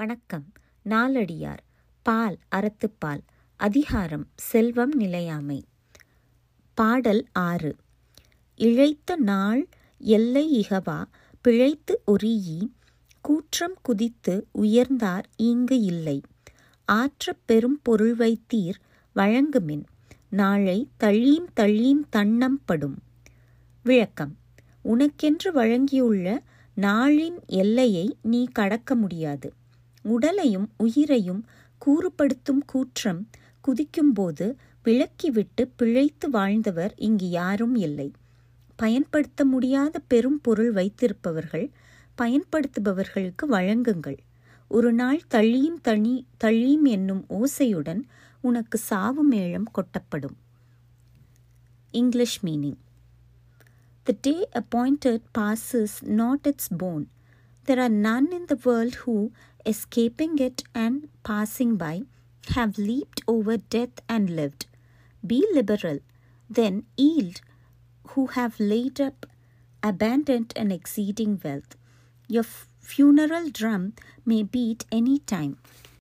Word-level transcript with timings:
வணக்கம். 0.00 0.52
நாலடியார் 0.84 1.58
பால் 2.02 2.38
அறத்துப்பால். 2.56 3.20
அதிகாரம் 3.56 4.28
செல்வம் 4.34 4.92
நிலையாமை. 4.92 5.64
பாடல் 6.74 7.26
ஆறு. 7.32 7.76
இழைத்த 8.56 9.16
நாள் 9.16 9.68
எல்லை 9.98 10.64
இகவா. 10.64 11.04
பிழைத்து 11.40 12.02
ஒரியி 12.06 12.68
கூற்றம் 13.20 13.74
குதித்து 13.82 14.46
உயர்ந்தார் 14.58 15.22
ஈங்கு 15.42 15.80
இல்லை. 15.80 16.20
ஆற்றப் 16.84 17.42
பெரும் 17.44 17.80
பொருள் 17.82 18.16
வைத்தீர் 18.16 18.78
வழங்குமின். 19.16 19.84
நாளை 20.28 20.88
தள்ளீம் 21.00 21.46
தள்ளீம் 21.60 22.02
தன்னம்படும் 22.16 22.96
விளக்கம். 23.82 24.36
உனக்கென்று 24.84 25.52
வழங்கியுள்ள 25.54 26.38
நாளின் 26.76 27.46
எல்லையை 27.46 28.16
நீ 28.22 28.46
கடக்க 28.52 28.94
முடியாது. 28.94 29.52
உடலையும் 30.02 30.70
உயிரையும் 30.76 31.44
கூறுபடுத்தும் 31.86 32.62
கூற்றம் 32.66 33.28
குதிக்கும்போது 33.68 34.54
விளக்கிவிட்டு 34.84 35.68
பிழைத்து 35.76 36.30
வாழ்ந்தவர் 36.30 36.94
இங்கு 36.96 37.28
யாரும் 37.28 37.74
இல்லை. 37.74 38.12
பயன்படுத்த 38.76 39.44
முடியாத 39.44 39.98
பெரும் 39.98 40.40
பொருள் 40.40 40.72
வைத்திருப்பவர்கள் 40.72 41.70
பயன்படுத்துபவர்களுக்கு 42.18 43.42
வழங்குங்கள். 43.50 44.18
ஒரு 44.68 44.92
நாள் 44.92 45.20
தள்ளியும் 45.30 45.80
தனி 45.82 46.26
தள்ளியும் 46.44 46.82
என்னும் 46.82 47.26
ஓசையுடன் 47.28 48.02
உனக்கு 48.40 48.78
சாவு 48.78 49.30
மேளம் 49.30 49.68
கொட்டப்படும். 49.74 50.36
English 51.90 52.44
meaning. 52.44 52.76
The 54.02 54.16
day 54.20 54.48
appointed 54.52 55.22
passes 55.38 56.02
not 56.02 56.46
it's 56.46 56.70
bone 56.78 57.08
There 57.66 57.80
are 57.80 57.88
none 57.88 58.32
in 58.32 58.46
the 58.46 58.56
world 58.56 58.94
who, 59.06 59.32
escaping 59.64 60.38
it 60.38 60.62
and 60.74 61.08
passing 61.22 61.76
by, 61.76 62.02
have 62.54 62.78
leaped 62.78 63.20
over 63.28 63.58
death 63.58 64.00
and 64.08 64.30
lived. 64.30 64.66
Be 65.24 65.46
liberal, 65.52 66.00
then 66.48 66.84
yield, 66.96 67.40
who 68.08 68.28
have 68.28 68.58
laid 68.58 69.00
up 69.00 69.26
abundant 69.82 70.52
and 70.56 70.72
exceeding 70.72 71.40
wealth. 71.44 71.76
Your 72.28 72.42
funeral 72.42 73.50
drum 73.50 73.94
may 74.24 74.42
beat 74.42 74.84
any 74.90 75.18
time. 75.18 75.58